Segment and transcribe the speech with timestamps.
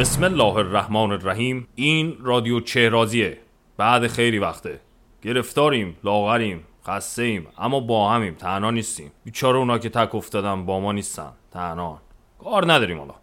[0.00, 1.68] بسم الله الرحمن الرحیم.
[1.74, 3.38] این رادیو چهرازیه
[3.76, 4.80] بعد خیلی وقته.
[5.22, 9.12] گرفتاریم لاغریم خسته ایم اما با همیم تنها نیستیم.
[9.24, 12.02] بیچاره اونا که تک افتادن با ما نیستن تنها.
[12.38, 13.14] کار نداریم حالا.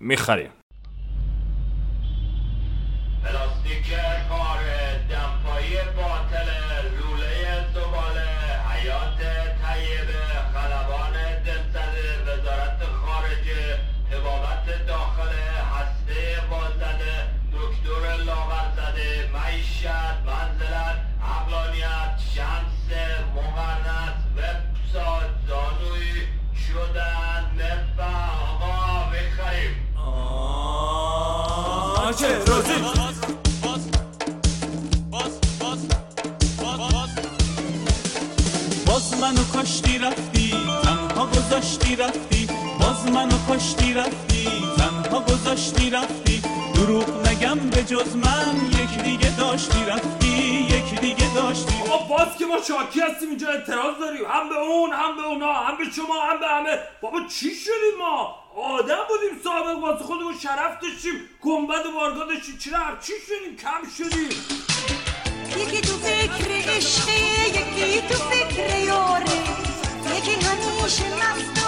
[0.00, 0.50] می‌خریم.
[3.24, 3.90] پلاستیک
[4.28, 4.58] کار
[5.10, 6.13] دمپایی باطل
[19.84, 22.88] معیشت منزلت عقلانیت شمس
[23.36, 26.12] مقرنس وبسایت زانوی
[26.66, 29.74] شدن نفع آقا بخریم
[38.86, 40.50] باز منو کاشتی رفتی
[40.82, 42.48] تنها گذاشتی رفتی.
[42.80, 46.42] باز منو کاشتی رفتی تنها گذاشتی رفتی.
[46.84, 50.28] دروغ نگم به جز من یک دیگه داشتی رفتی
[50.74, 51.74] یک دیگه داشتی.
[51.90, 54.24] آقا باز که ما شاکی هستیم اینجا؟ اعتراض داریم.
[54.24, 56.78] هم به اون هم به اونا هم به شما هم به همه.
[57.00, 61.20] بابا چی شدیم ما؟ آدم بودیم سابق واسه خودمون شرف داشتیم.
[61.42, 62.58] گنبد وارگاه داشتیم.
[62.58, 64.28] چرا چی شدیم؟ کم شدیم.
[65.56, 69.38] یکی تو فکر عشقه یکی تو فکر یاره.
[70.16, 71.63] یکی همیشه مست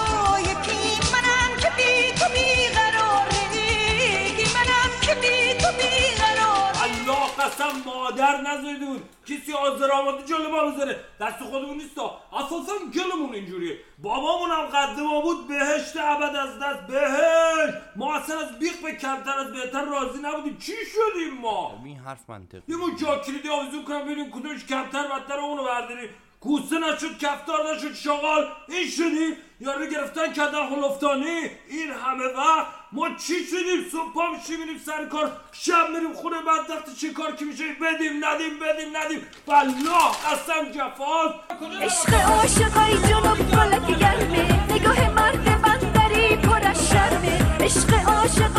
[7.47, 11.01] قسم مادر نذارید کسی آزر آماده جلو ما بذاره.
[11.21, 11.99] دست خودمون نیست
[12.33, 13.79] اساسا گلمون اینجوریه.
[13.99, 15.49] بابامون هم قد ما بود.
[15.49, 16.87] بهشت ابد از دست.
[16.87, 17.75] بهشت!
[17.97, 20.59] ما اصلا از بیخ به کمتر از بهتر راضی نبودیم.
[20.59, 22.63] چی شدیم ما؟ این حرف منطقی.
[22.69, 26.11] یه ما جا کلیدی آویزون کنم ببینیم کدومش کمتر بدتر اونو برداریم.
[26.41, 28.49] کوسه نشد کفتار نشد شغال.
[28.69, 34.23] این شدیم یارو گرفتن کردن خلفتانی این همه وقت ما چی شدیم؟ صبح پا
[34.59, 35.33] میریم سر کار.
[35.53, 39.27] شب میریم خونه بعد وقتی چه کار که میشه؟ بدیم ندیم بدیم ندیم.
[39.47, 41.35] والله قسم جفاست
[41.83, 47.57] عشق عاشقای جنوب فلک گرمه نگاه مرد بندری پر شرمه.
[47.61, 48.56] عشق عاشقای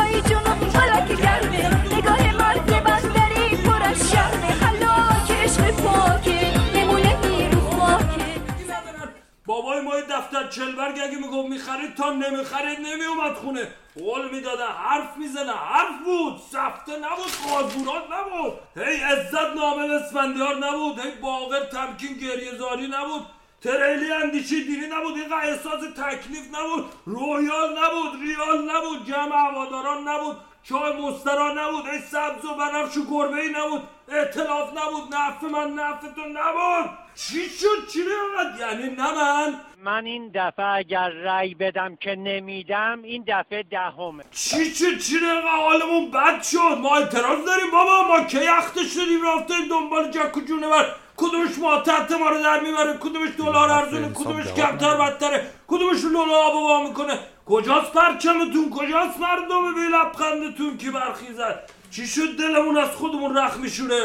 [10.58, 13.68] چلبرگ اگه می‌گفت می‌خرید تا نمی‌خرید نمیومد خونه.
[14.00, 15.52] قول می‌داده حرف می‌زنه.
[15.52, 16.42] حرف بود.
[16.52, 18.54] سفته نبود قاضورات نبود.
[18.76, 21.00] هی عزت نامه اسفندیار نبود.
[21.00, 23.26] هی باقر تمکین گریه زاری نبود.
[23.62, 25.16] تریلی اندیشی دینی نبود.
[25.18, 26.86] اینقدر احساس تکلیف نبود.
[27.06, 30.38] رویال نبود ریال نبود جمع هواداران نبود.
[30.70, 33.82] چای مسترا نبود ای سبز و بنفش و گربه ای نبود.
[34.08, 36.90] اعتلاف نبود نفع من نفع تو نبود.
[37.16, 43.00] چی شد؟ چی نبود یعنی نه من؟ من این دفعه اگر رأی بدم که نمیدم
[43.04, 44.24] این دفعه دهمه.
[44.32, 49.68] چی چی چی حالمون بد شد؟ ما اعتراض داریم بابا ما که یخته شدیم رفتیم
[49.70, 50.96] دنبال جک و جونور.
[51.18, 56.34] کدومش ما تحت ما رو در می‌بره کدومش دلار ارزونه کدومش کمتر بدتره کدومش لولو
[56.34, 63.38] آب می‌کنه کجاست پرچمتون کجاست مردم بی لبخندتون که برخیزد چی شد دلمون از خودمون
[63.38, 64.02] رخ میشونه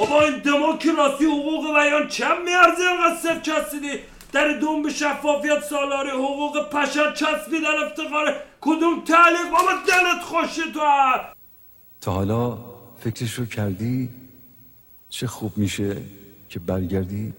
[0.00, 3.98] بابا این دموکراسی حقوق بیان چند میارزه اینقدر صفر چسبیدی؟
[4.32, 10.80] در دوم به شفافیت سالاری حقوق پشر چسبیدن افتخاره کدوم تعلیق؟ بابا دلت خوشه تو.
[12.00, 12.58] تا حالا
[13.04, 14.08] فکرش رو کردی
[15.10, 15.96] چه خوب میشه
[16.48, 17.34] که برگردی؟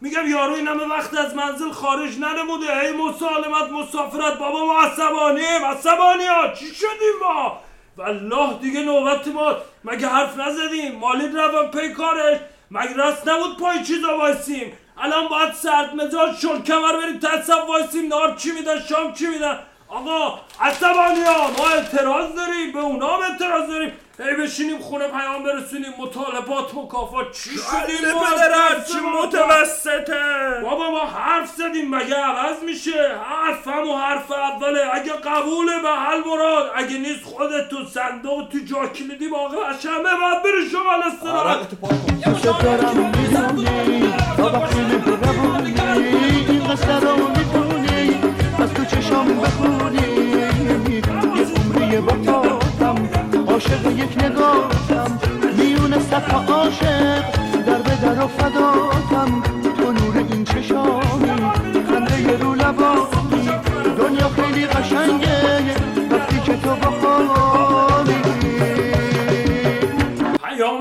[0.00, 2.80] میگم یارو این همه وقت از منزل خارج ننموده.
[2.80, 4.38] هی مسالمت مسافرت.
[4.38, 5.64] بابا ما عصبانیم.
[5.64, 7.65] عصبانی ها چی شدیم ما؟
[7.98, 12.38] والله دیگه نوبت ما مگه حرف نزدیم؟ مالین روان پی کارش.
[12.70, 18.08] مگه راست نبود پای چیزا وایسیم؟ الان باید سرد مزاج شل کمر بریم تصب وایسیم.
[18.08, 22.72] نار چی میدن؟ شام چی میدن؟ آقا عصبانی ها ما اعتراض داریم.
[22.72, 23.92] به اونا هم اعتراض داریم.
[24.18, 28.20] هی بشینیم خونه پیام برسونیم مطالبات مکافات چی شدیم ما
[28.92, 34.94] چی متوسطه؟ بابا ما حرف زدیم مگه عوض میشه؟ حرف همو حرف اوله.
[34.94, 40.02] اگه قبوله به حل مراد اگه نیست خودت تو صندوق تو جا کلیدی باقی شمه
[40.02, 41.58] باید بری شمال استراحت.
[47.36, 48.20] می‌دونی
[48.58, 50.45] از تو چشام بخونی.
[53.66, 55.20] عاشق یک نگاهتم.
[55.58, 57.24] میونه صف عاشق
[57.66, 59.42] در به در و فداتم.
[59.76, 61.28] تو نور این چشامی
[61.88, 63.50] خنده رو لبانی
[63.98, 65.74] دنیا خیلی قشنگه
[66.10, 68.26] وقتی که تو با خالی.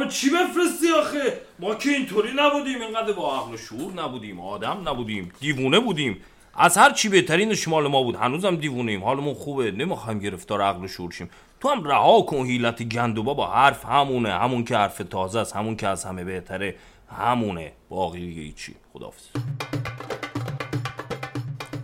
[0.09, 5.31] چی بفرستی آخه؟ ما که اینطوری نبودیم اینقدر با عقل و شعور نبودیم آدم نبودیم
[5.39, 6.21] دیوونه بودیم.
[6.57, 8.15] از هر چی بهترینش مال ما بود.
[8.15, 9.03] هنوزم دیوونیم.
[9.03, 9.71] حالمون خوبه.
[9.71, 11.29] نمی‌خوایم گرفتار عقل و شعور شیم.
[11.59, 14.33] تو هم رها کن حیلت گندوبا با حرف همونه.
[14.33, 15.55] همون که حرف تازه است.
[15.55, 16.75] همون که از همه بهتره.
[17.17, 17.71] همونه.
[17.89, 18.75] باقی دیگه هیچی.
[18.93, 19.25] خداحافظ.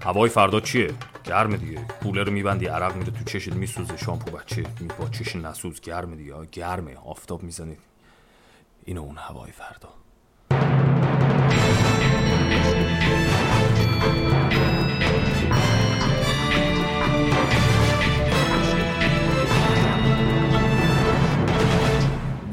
[0.04, 1.86] هوای فردا چیه؟ گرمه دیگه.
[2.04, 2.66] کولر رو میبندی.
[2.66, 3.54] عرق میره تو چشت.
[3.54, 3.98] میسوزه.
[3.98, 4.64] شامپو بچه.
[5.00, 5.82] با چش نسوز.
[5.82, 6.34] گرمه دیگه.
[6.52, 6.98] گرمه.
[7.06, 7.78] آفتاب می‌زنه.
[8.86, 9.90] اینو اون هوای فردا.